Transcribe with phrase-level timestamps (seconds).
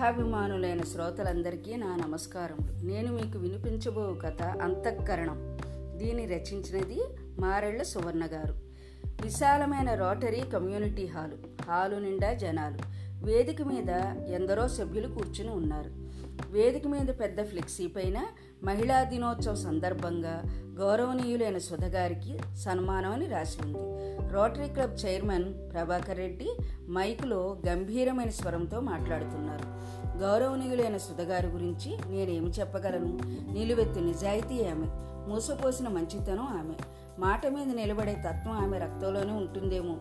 [0.00, 2.86] కథాభిమానులైన శ్రోతలందరికీ నా నమస్కారములు.
[2.86, 5.58] నేను మీకు వినిపించబో కథ అంతఃకరణం.
[5.98, 7.02] దీన్ని రచించినది
[7.38, 8.54] మారెళ్ళ సువర్ణ గారు.
[9.22, 12.78] విశాలమైన రోటరీ కమ్యూనిటీ హాలు హాలు నిండా జనాలు.
[13.26, 13.90] వేదిక మీద
[14.28, 15.90] ఎందరో సభ్యులు కూర్చుని ఉన్నారు.
[16.50, 18.26] వేదిక మీద పెద్ద ఫ్లెక్సీ పైన
[18.64, 20.42] మహిళా దినోత్సవం సందర్భంగా
[20.78, 23.89] గౌరవనీయులైన సుధగారికి సన్మానం అని రాసి ఉంది.
[24.32, 26.48] Rotary club chairman Prabhakar Reddy
[26.90, 29.64] మైకులో గంభీరమైన స్వరంతో మాట్లాడుతున్నారు.
[30.18, 33.18] గౌరవనీయులైన సుధగారి గురించి నేనేమి చెప్పగలను?
[33.52, 34.86] నిలువెత్తు నిజాయితీ ఆమె.
[35.30, 36.74] మూసపోసిన మంచితనం ఆమె.
[37.18, 39.96] మాట మీద నిలబడే తత్వం ఆమె రక్తంలోనే ఉంటుందేమో.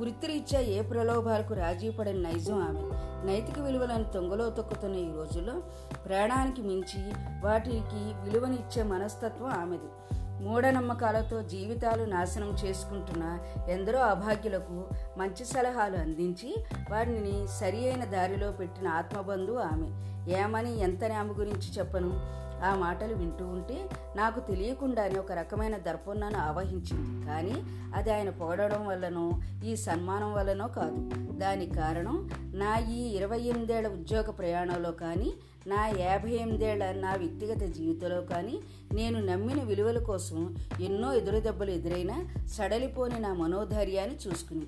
[0.00, 2.80] వృత్తిరీత్యా ఏ ప్రలోభాలకు రాజీ పడిన నైజం ఆమె.
[3.26, 5.62] నైతిక విలువలను తొంగలో తొక్కుతున్న ఈ రోజుల్లో
[6.06, 7.12] ప్రాణానికి మించి
[7.44, 10.16] వాటికి విలువనిచ్చే మనస్తత్వం ఆమెది.
[10.42, 13.38] మూఢనమ్మకాలతో జీవితాలు నాశనం చేసుకుంటున్న
[13.70, 14.84] ఎందరో అభాగ్యులకు
[15.18, 19.88] మంచి సలహాలు అందించి వారిని సరి అయిన దారిలో పెట్టిన ఆత్మబంధువు ఆమె.
[20.32, 22.41] ఏమని ఎంత ఆమె గురించి చెప్పను?
[22.64, 23.76] ఆ మాటలు వింటూ ఉంటే
[24.16, 27.26] నాకు తెలియకుండానే ఒక రకమైన దర్పణాన్ని ఆవహించింది.
[27.26, 27.56] కానీ
[27.94, 29.26] అది ఆయన పొగడడం వల్లనో
[29.64, 31.00] ఈ సన్మానం వల్లనో కాదు.
[31.38, 32.16] దానికి కారణం
[32.54, 35.30] నా ఈ ఇరవై ఎనిమిదేళ్ళ ఉద్యోగ ప్రయాణంలో కానీ
[35.66, 38.56] నా యాభై ఎనిమిదేళ్ళ నా వ్యక్తిగత జీవితంలో కానీ
[38.92, 40.38] నేను నమ్మిన విలువల కోసం
[40.80, 42.16] ఎన్నో ఎదురుదెబ్బలు ఎదురైనా
[42.56, 44.66] సడలిపోని నా మనోధైర్యాన్ని చూసుకుని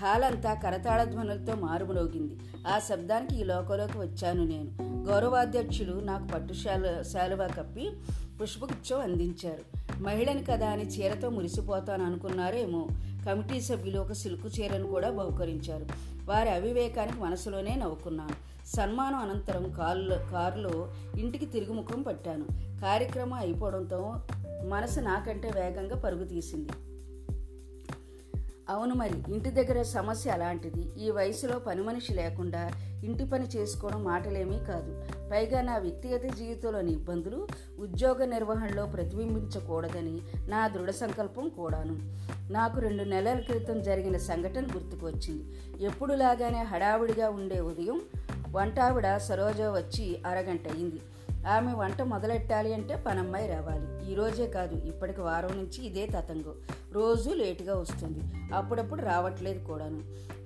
[0.00, 2.38] హాల్ అంతా కరతాళ ధ్వనులతో మారుమరోగింది.
[2.68, 4.70] ఆ శబ్దానికి ఈ లోకంలోకి వచ్చాను నేను.
[4.82, 7.90] గౌరవాధ్యక్షులు నాకు పట్టుశాల శాలువా కప్పి
[8.42, 9.80] పుష్పగుచ్చం అందించారు.
[10.02, 12.88] మహిళని కదా అని చీరతో మురిసిపోతాను అనుకున్నారేమో.
[13.26, 15.86] కమిటీ సభ్యులు ఒక సిల్కు చీరను కూడా బహుకరించారు.
[16.24, 18.66] వారి అవివేకానికి మనసులోనే నవ్వుకున్నాను.
[18.66, 22.44] సన్మానం అనంతరం కారులో కారులో ఇంటికి తిరుగుముఖం పట్టాను.
[22.80, 24.14] కార్యక్రమం అయిపోవడంతో
[24.68, 26.70] మనసు నాకంటే వేగంగా పరుగు తీసింది
[28.70, 30.82] అవును మరి ఇంటి దగ్గర సమస్య అలాంటిది.
[31.04, 32.62] ఈ వయసులో పని మనిషి లేకుండా
[33.04, 34.92] ఇంటి పని చేసుకోవడం మాటలేమీ కాదు.
[35.30, 40.16] పైగా నా వ్యక్తిగత జీవితంలోని ఇబ్బందులు ఉద్యోగ నిర్వహణలో ప్రతిబింబించకూడదని
[40.48, 41.96] నా దృఢ సంకల్పం కూడాను.
[42.52, 45.44] నాకు రెండు నెలల క్రితం జరిగిన సంఘటన గుర్తుకు వచ్చింది
[45.84, 48.00] ఎప్పుడులాగానే హడావుడిగా ఉండే ఉదయం
[48.50, 51.00] వంటావిడ సరోజ వచ్చి అరగంట అయింది
[51.46, 54.12] ఆమె వంట మొదలెట్టాలి అంటే పనమ్మాయి రావాలి.
[54.12, 56.54] ఈ రోజే కాదు ఇప్పటికి వారం నుంచి ఇదే తతంగం.
[56.92, 58.20] రోజు లేటుగా వస్తుంది.
[58.54, 60.00] అప్పుడప్పుడు రావట్లేదు కూడాను.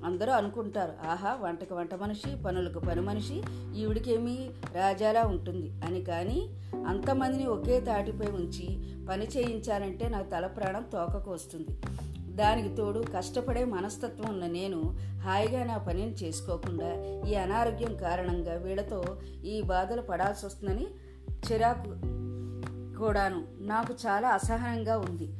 [0.04, 3.42] అందరూ అనుకుంటారు ఆహా వంటకు వంట మనిషి పనులకు పని మనిషి
[3.76, 5.72] ఈవిడికేమీ రాజాలా ఉంటుంది.
[5.86, 6.48] అని కానీ
[6.86, 11.68] అంతమందిని ఒకే తాటిపై ఉంచి పని చేయించాలంటే నాకు తల ప్రాణం తోకకు వస్తుంది.
[12.34, 19.04] దానికి తోడు కష్టపడే మనస్తత్వం ఉన్న నేను హాయిగా నా పనిని చేసుకోకుండా ఈ అనారోగ్యం కారణంగా వీళ్ళతో
[19.44, 20.86] ఈ బాధలు పడాల్సి వస్తుందని
[21.52, 22.14] చిరాకు
[22.98, 23.44] కూడాను.
[23.58, 25.32] నాకు చాలా అసహనంగా ఉంది.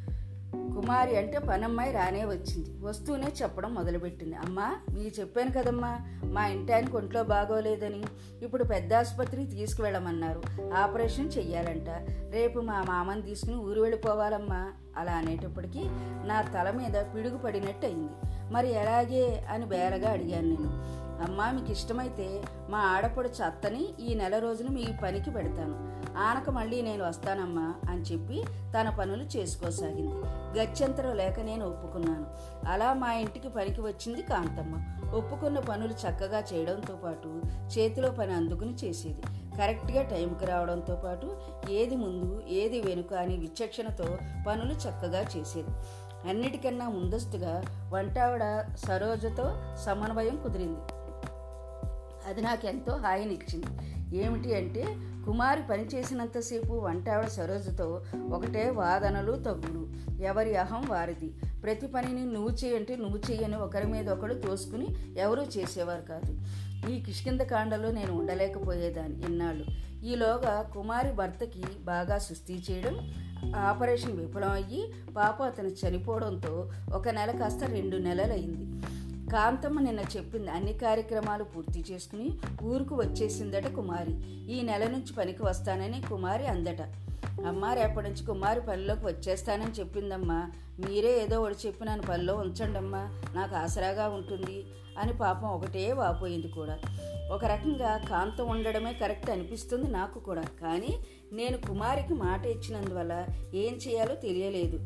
[0.75, 2.85] కుమారి అంటే పనమ్మాయి రానే వచ్చింది.
[2.85, 4.35] వస్తూనే చెప్పడం మొదలుపెట్టింది.
[4.35, 8.05] అమ్మా మీకు చెప్పాను కదమ్మా మా ఇంటానికి ఒంట్లో బాగోలేదని.
[8.43, 10.43] ఇప్పుడు పెద్ద ఆసుపత్రికి తీసుకువెళ్ళమన్నారు.
[10.75, 11.89] ఆపరేషన్ చెయ్యాలంట.
[12.33, 14.73] రేపు మా మామని తీసుకుని ఊరు వెళ్ళిపోవాలమ్మా.
[14.99, 15.85] అలా అనేటప్పటికీ
[16.25, 18.13] నా తల మీద పిడుగు పడినట్టు అయింది
[18.53, 21.05] మరి ఎలాగే అని బేరగా అడిగాను నేను.
[21.25, 25.95] అమ్మా మీకు ఇష్టమైతే మా ఆడపడు చత్తని ఈ నెల రోజులు మీ పనికి పెడతాను.
[26.19, 28.45] ఆనక మళ్ళీ నేను వస్తానమ్మా అని చెప్పి
[28.81, 30.15] తన పనులు చేసుకోసాగింది.
[30.59, 32.27] గత్యంతరం లేక నేను ఒప్పుకున్నాను.
[32.73, 35.07] అలా మా ఇంటికి పనికి వచ్చింది కాంతమ్మ.
[35.15, 37.43] ఒప్పుకున్న పనులు చక్కగా చేయడంతో పాటు
[37.79, 39.23] చేతిలో పని అందుకుని చేసేది.
[39.59, 41.37] కరెక్ట్గా టైంకి రావడంతో పాటు
[41.71, 45.69] ఏది ముందు ఏది వెనుక అని విచక్షణతో పనులు చక్కగా చేసేది.
[46.29, 50.81] అన్నిటికన్నా ముందస్తుగా వంటావిడ సరోజతో సమన్వయం కుదిరింది.
[52.27, 53.67] అది నాకు ఎంతో హాయినిచ్చింది.
[54.17, 54.85] ఏమిటి అంటే
[55.27, 59.89] కుమారి పనిచేసినంతసేపు వంటావిడ సరోజతో ఒకటే వాదనలు తగ్గులు
[60.23, 61.33] ఎవరి అహం వారిది.
[61.63, 66.33] ప్రతి పనిని నువ్వు చేయంటే నువ్వు చేయని ఒకరి మీద ఒకడు తోసుకుని ఎవరూ చేసేవారు కాదు.
[66.91, 69.65] ఈ కిష్కింద కాండలో నేను ఉండలేకపోయేదాన్ని ఇన్నాళ్ళు.
[70.05, 72.97] ఈలోగా కుమారి భర్తకి బాగా సుస్థి చేయడం
[73.57, 74.83] ఆపరేషన్ విఫలం అయ్యి
[75.17, 78.67] పాప అతను చనిపోవడంతో ఒక నెల కాస్త రెండు నెలలైంది
[79.31, 82.29] కాంతమ్మ నిన్న చెప్పింది అన్ని కార్యక్రమాలు పూర్తి చేసుకుని
[82.63, 84.15] ఊరుకు వచ్చేసిందట కుమారి.
[84.53, 86.83] ఈ నెల నుంచి పనికి వస్తానని కుమారి అందట.
[87.47, 90.51] అమ్మ రేపటి నుంచి కుమారి పనిలోకి వచ్చేస్తానని చెప్పిందమ్మా.
[90.89, 93.21] మీరే ఏదో ఒకటి చెప్పి నన్ను పనిలో ఉంచండమ్మా.
[93.35, 94.65] నాకు ఆసరాగా ఉంటుంది
[94.99, 96.79] అని పాపం ఒకటే వాపోయింది కూడా.
[97.33, 100.43] ఒక రకంగా కాంతం ఉండడమే కరెక్ట్ అనిపిస్తుంది నాకు కూడా.
[100.43, 100.99] కానీ
[101.33, 104.77] నేను కుమారికి మాట ఇచ్చినందువల్ల ఏం చేయాలో తెలియలేదు.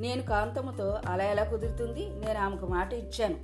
[0.00, 2.08] నేను కాంతమ్మతో అలా ఎలా కుదురుతుంది?
[2.08, 3.36] నేను ఆమెకు మాట ఇచ్చాను.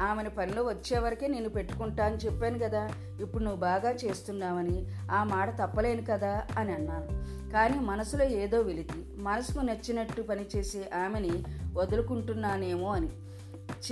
[0.00, 2.88] ఆమెను పనిలో వచ్చేవరకే నేను పెట్టుకుంటా అని చెప్పాను కదా.
[3.20, 7.40] ఇప్పుడు నువ్వు బాగా చేస్తున్నావని ఆ మాట తప్పలేను కదా అని అన్నాను.
[7.52, 11.42] కానీ మనసులో ఏదో వెలితి మనసుకు నచ్చినట్టు పనిచేసే ఆమెని
[11.72, 13.08] వదులుకుంటున్నానేమో అని.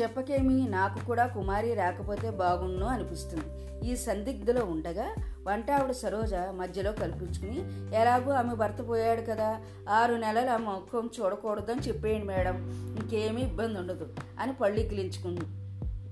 [0.00, 3.44] చెప్పకేమి నాకు కూడా కుమారి రాకపోతే బాగుండు అనిపిస్తుంది.
[3.90, 5.14] ఈ సందిగ్ధలో ఉండగా
[5.46, 7.58] వంట ఆవిడ సరోజ మధ్యలో కల్పించుకుని
[7.96, 9.60] ఎలాగో ఆమె భర్త పోయాడు కదా
[9.90, 12.56] ఆరు నెలలు ఆ మొక్కం చూడకూడదని చెప్పేయండి మేడం
[12.98, 14.08] ఇంకేమీ ఇబ్బంది ఉండదు
[14.40, 14.80] అని పళ్ళు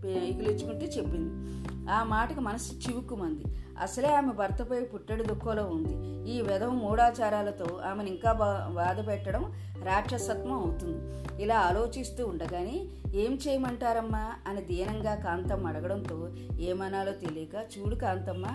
[0.05, 1.57] ఇకిలించుకుంది చెప్పింది.
[1.91, 3.45] ఆ మాటకు మనసు చివుక్కుమంది.
[3.81, 6.07] అసలే ఆమె భర్తపై పుట్టడి దుఃఖంలో ఉంది.
[6.31, 9.53] ఈ విధం మూఢాచారాలతో ఆమెను ఇంకా బా బాధ పెట్టడం
[9.83, 11.27] రాక్షసత్వం అవుతుంది.
[11.43, 14.33] ఇలా ఆలోచిస్తూ ఉండగానే ఏం చేయమంటారమ్మా?
[14.47, 16.29] అని దీనంగా కాంతమ్మ అడగడంతో
[16.61, 18.47] ఏమనాలో తెలియక చూడు కాంతమ్మ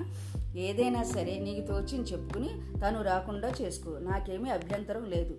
[0.55, 2.49] ఏదైనా సరే నీకు తోచిని చెప్పుకుని
[2.81, 3.97] తను రాకుండా చేసుకో.
[3.97, 5.35] నాకేమీ అభ్యంతరం లేదు.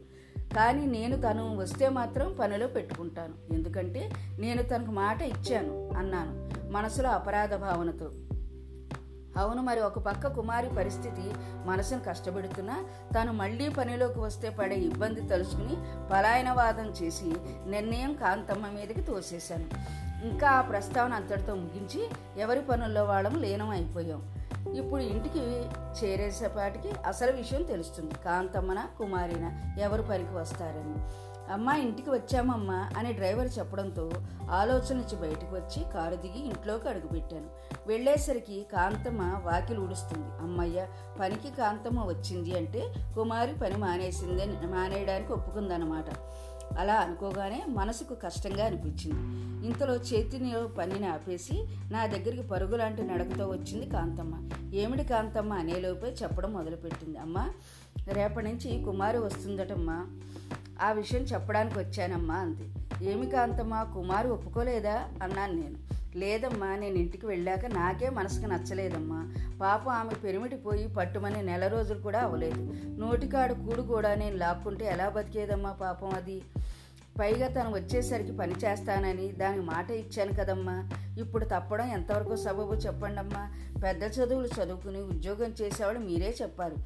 [0.56, 3.54] కానీ నేను తను వస్తే మాత్రం పనిలో పెట్టుకుంటాను.
[3.54, 6.34] ఎందుకంటే నేను తనకు మాట ఇచ్చాను అన్నాను
[6.70, 8.10] మనసులో అపరాధ భావనతో.
[9.40, 11.22] అవును మరి ఒక పక్క కుమారి పరిస్థితి
[11.66, 12.84] మనసును కష్టపెడుతున్నా
[13.14, 15.76] తను మళ్ళీ పనిలోకి వస్తే పడే ఇబ్బంది తలుచుకుని
[16.12, 17.34] పలాయనవాదం చేసి
[17.66, 19.69] నిర్ణయం కాంతమ్మ మీదకి తోసేశాను.
[20.26, 22.02] ఇంకా ఆ ప్రస్తావన అంతటితో ముగించి
[22.40, 24.20] ఎవరి పనుల్లో వాళ్ళం లీనం అయిపోయాం
[24.78, 25.44] ఇప్పుడు ఇంటికి
[26.00, 28.14] చేరేసేపాటికి అసలు విషయం తెలుస్తుంది.
[28.24, 30.96] కాంతమ్మన కుమారిన ఎవరు పనికి వస్తారని.
[31.52, 34.10] అమ్మా ఇంటికి వచ్చామమ్మా అని డ్రైవర్ చెప్పడంతో
[34.50, 37.48] ఆలోచన నుంచి బయటకు వచ్చి కారు దిగి ఇంట్లోకి అడుగుపెట్టాను.
[37.86, 40.42] వెళ్ళేసరికి కాంతమ్మ వాకిలు ఊడుస్తుంది.
[40.42, 40.86] అమ్మయ్య
[41.20, 46.04] పనికి కాంతమ్మ వచ్చింది అంటే కుమారి పని మానేసింది మానేయడానికి ఒప్పుకుందన్నమాట.
[46.78, 49.42] అలా అనుకోగానే మనసుకు కష్టంగా అనిపించింది.
[49.66, 54.48] ఇంతలో చేతిని పనిని ఆపేసి నా దగ్గరికి పరుగులాంటి నడకతో వచ్చింది కాంతమ్మ.
[54.74, 57.19] ఏమిటి కాంతమ్మ అనేలోపే చెప్పడం మొదలుపెట్టింది.
[57.19, 57.48] అమ్మ
[58.08, 60.06] రేపటి నుంచి కుమారి వస్తుందటమ్మా.
[60.82, 62.75] ఆ విషయం చెప్పడానికి వచ్చానమ్మా అంది.
[63.10, 65.08] ఏమి కాంతమ్మ కుమారు ఒప్పుకోలేదా?
[65.22, 66.01] అన్నాను నేను.
[66.17, 69.35] లేదమ్మా నేను ఇంటికి వెళ్ళాక నాకే మనసుకు నచ్చలేదమ్మా.
[69.61, 72.75] పాప ఆమె పెరిమిటి పోయి పట్టుమని నెల రోజులు కూడా అవ్వలేదు.
[73.00, 76.43] నోటికాడు కూడు కూడా నేను లాక్కుంటే ఎలా బతికేదమ్మా పాపం అది?
[77.20, 80.88] పైగా తను వచ్చేసరికి పని చేస్తానని దాని మాట ఇచ్చాను కదమ్మా.
[81.19, 83.50] ఇప్పుడు తప్పడం ఎంతవరకు సబబు చెప్పండమ్మా?
[83.82, 86.76] పెద్ద చదువులు చదువుకుని ఉద్యోగం చేసేవాడు మీరే చెప్పారు.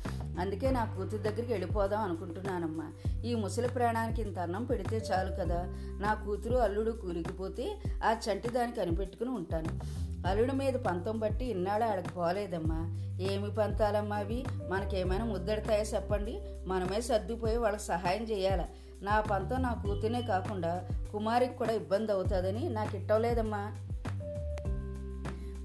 [0.41, 2.93] అందుకే నా కూతురు దగ్గరికి వెళ్ళిపోదాం అనుకుంటున్నానమ్మా.
[3.25, 5.65] ఈ ముసలి ప్రాణానికి ఇంత అన్నం పెడితే చాలు కదా.
[6.01, 9.81] నా కూతురు అల్లుడు కూలికిపోతే ఆ చంటి దానికి కనిపెట్టుకుని ఉంటాను.
[10.27, 13.01] అల్లుడి మీద పంతం బట్టి ఇన్నాళ్ళు ఆడకు పోలేదమ్మా.
[13.21, 14.45] ఏమి పంతాలమ్మా అవి?
[14.69, 16.39] మనకేమైనా ముద్దెడతాయో చెప్పండి?
[16.67, 18.69] మనమే సర్దుపోయి వాళ్ళకి సహాయం చేయాలా?
[19.03, 23.73] నా పంతం నా కూతునే కాకుండా కుమారికి కూడా ఇబ్బంది అవుతుందని నాకు ఇట్టవలేదమ్మా.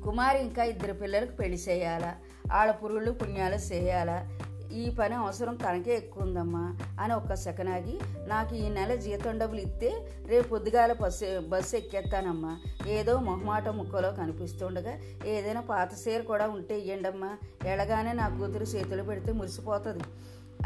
[0.04, 2.16] కుమారి ఇంకా ఇద్దరు పిల్లలకు పెళ్ళి చేయాలా?
[2.54, 4.30] ఆడ పురుగులు పుణ్యాలు చేయాలా?
[4.74, 10.08] ఈ పని అవసరం తనకే ఎక్కువ ఉందమ్మా అని ఒక్క సెకనాగి నాకు ఈ నెల జీతం డబ్బులు ఇస్తే
[10.28, 12.58] రేపు పొద్దుగాల బస్సు బస్సు ఎక్కేస్తానమ్మా
[12.88, 17.38] ఏదో మొహమాట ముక్కలో కనిపిస్తుండగా ఏదైనా పాత సీర కూడా ఉంటే ఇయ్యండమ్మా.
[17.66, 20.04] ఎలాగానే నా కూతురు చేతులు పెడితే మురిసిపోతుంది.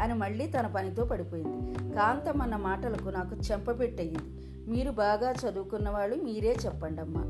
[0.02, 1.74] అని మళ్ళీ తన పనితో పడిపోయింది.
[1.94, 7.22] కాంతమన్న మాటలకు నాకు చెంపపెట్టయింది మీరు బాగా చదువుకున్న వాళ్ళు మీరే చెప్పండమ్మా.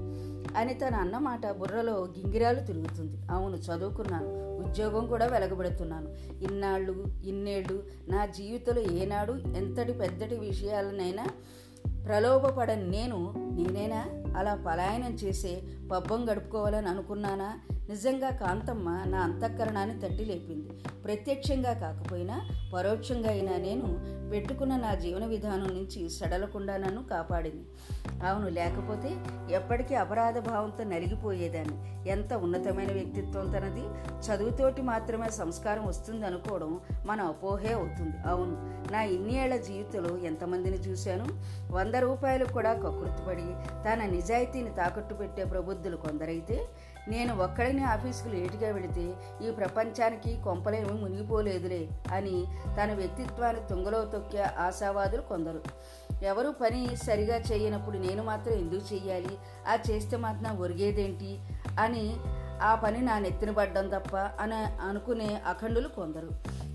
[0.60, 3.16] అని తన అన్నమాట బుర్రలో గింగిరాలు తిరుగుతుంది.
[3.30, 4.26] అవును చదువుకున్నాను.
[4.68, 6.08] ఉద్యోగం కూడా వెలగబెడుతున్నాను.
[6.44, 11.26] ఇన్నాళ్ళు ఇన్నేళ్ళు నా జీవితంలో ఏనాడు ఎంతటి పెద్దటి విషయాలనైనా
[12.06, 14.06] ప్రలోభపడని నేను నేనేనా?
[14.38, 17.58] అలా పలాయనం చేసే పబ్బం గడుపుకోవాలని అనుకున్నానా?
[17.88, 20.68] నిజంగా కాంతమ్మ నా అంతఃకరణాన్ని తట్టి లేపింది.
[21.04, 27.64] ప్రత్యక్షంగా కాకపోయినా పరోక్షంగా అయినా నేను పెట్టుకున్న నా జీవన విధానం నుంచి సడలకుండా నన్ను కాపాడింది.
[28.26, 29.16] అవును లేకపోతే
[29.54, 32.08] ఎప్పటికీ అపరాధ భావంతో నలిగిపోయేదాన్ని.
[32.10, 33.84] ఎంత ఉన్నతమైన వ్యక్తిత్వం తనది.
[34.26, 38.16] చదువుతోటి మాత్రమే సంస్కారం వస్తుంది అనుకోవడం మన అపోహే అవుతుంది.
[38.26, 41.26] అవును నా ఇన్ని జీవితంలో ఎంతమందిని చూశాను?
[41.72, 43.46] వంద రూపాయలు కూడా కకృతిపడి
[43.88, 46.66] తన నిజాయితీని తాకట్టు పెట్టే ప్రబుద్ధులు కొందరైతే
[47.08, 49.14] నేను ఒక్కడిని ఆఫీసుకు లేటుగా వెళితే
[49.48, 52.44] ఈ ప్రపంచానికి కొంపలేమి మునిగిపోలేదులే అని
[52.82, 55.62] తన వ్యక్తిత్వాన్ని తుంగలో తొక్కే ఆశావాదులు కొందరు.
[56.22, 59.38] ఎవరు పని సరిగా చేయనప్పుడు నేను మాత్రం ఎందుకు చెయ్యాలి?
[59.68, 61.38] ఆ చేస్తే మాత్రం ఒరిగేదేంటి?
[61.80, 62.16] అని
[62.62, 66.30] ఆ పని నా నెత్తిన పడ్డం తప్ప అని అనుకునే అఖండులు కొందరు.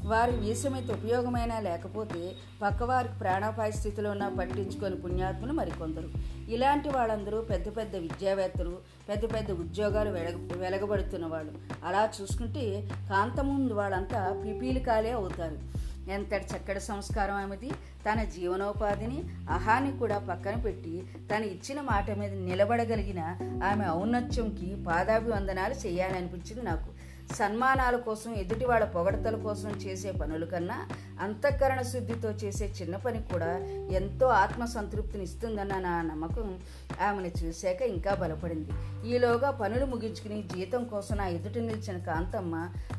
[0.05, 6.09] వారి వీసమైతే ఉపయోగమైనా లేకపోతే పక్కవారికి ప్రాణాపాయ స్థితిలో ఉన్న పట్టించుకొని పుణ్యాత్ములు మరికొందరు.
[6.49, 8.77] ఇలాంటి వాళ్ళందరూ పెద్ద పెద్ద విద్యావేత్తలు
[9.09, 11.51] పెద్ద పెద్ద ఉద్యోగాలు వెలగ వెలగబడుతున్న వాళ్ళు.
[11.85, 15.81] అలా చూసుకుంటే కాంతముందు వాళ్ళంతా పిపీలికాలే అవుతారు.
[16.09, 17.69] ఎంతటి చక్కటి సంస్కారం ఆమెది
[18.05, 23.19] తన జీవనోపాధిని అహాన్ని కూడా పక్కన పెట్టి తను ఇచ్చిన మాట మీద నిలబడగలిగిన
[23.63, 27.00] ఆమె ఔన్నత్యంకి పాదాభివందనాలు చేయాలనిపించింది నాకు.
[27.37, 30.87] సన్మానాల కోసం ఎదుటి వాళ్ళ పొగడతల కోసం చేసే పనుల కన్నా
[31.21, 33.51] అంతఃకరణ శుద్ధితో చేసే చిన్న పని కూడా
[33.91, 36.59] ఎంతో ఆత్మసంతృప్తిని ఇస్తుందన్న నా నమ్మకం
[37.07, 38.71] ఆమెను చూశాక ఇంకా బలపడింది.
[39.07, 42.55] ఈలోగా పనులు ముగించుకుని జీతం కోసం నా ఎదుట నిలిచిన కాంతమ్మ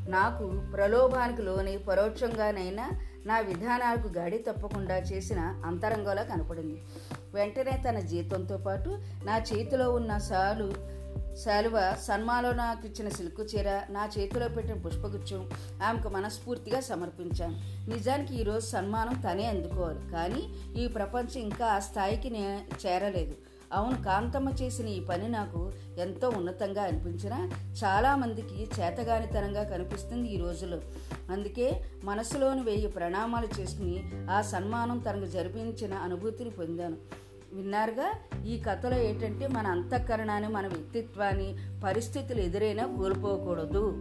[0.08, 2.90] నాకు ప్రలోభానికి లోని పరోక్షంగానైనా
[3.26, 6.82] నా విధానాలకు గాడి తప్పకుండా చేసిన అంతరంగంలో కనపడింది.
[7.34, 10.68] వెంటనే తన జీతంతో పాటు నా చేతిలో ఉన్న సాలు
[11.36, 15.50] శాలువ సన్మాలో నాకు ఇచ్చిన సిల్కు చీర నా చేతిలో పెట్టిన పుష్పగుచ్చం
[15.84, 17.54] ఆమెకు మనస్ఫూర్తిగా సమర్పించాను.
[17.90, 20.12] నిజానికి ఈరోజు సన్మానం తనే అందుకోవాలి.
[20.12, 20.42] కానీ
[20.82, 23.34] ఈ ప్రపంచం ఇంకా ఆ స్థాయికి నే చేరలేదు.
[23.72, 27.50] అవును కాంతమ్మ చేసిన ఈ పని నాకు ఎంతో ఉన్నతంగా అనిపించినా
[27.82, 30.80] చాలామందికి చేతగానితనంగా కనిపిస్తుంది ఈ రోజులో.
[31.30, 37.31] అందుకే మనసులోని వెయ్యి ప్రణామాలు చేసుకుని ఆ సన్మానం తనకు జరిపించిన అనుభూతిని పొందాను.
[37.52, 38.14] విన్నారుగా?
[38.46, 43.92] ఈ కథలో ఏంటంటే మన అంతఃకరణాన్ని మన వ్యక్తిత్వాన్ని పరిస్థితులు ఎదురైనా కోల్పోకూడదు.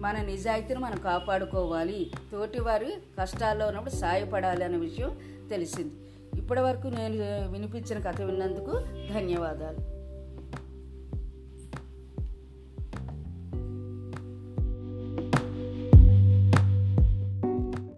[0.00, 2.10] మన నిజాయితీని మనం కాపాడుకోవాలి.
[2.32, 5.18] తోటివారి కష్టాల్లో ఉన్నప్పుడు సాయపడాలి అనే విషయం
[5.50, 5.94] తెలిసింది.
[6.40, 8.72] ఇప్పటి వరకు నేను వినిపించిన కథ విన్నందుకు
[9.14, 9.93] ధన్యవాదాలు.